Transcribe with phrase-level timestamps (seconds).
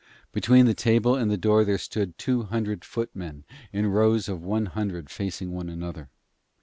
[0.31, 4.41] Between the table and the door there stood two hundred footmen in two rows of
[4.41, 6.09] one hundred facing one another.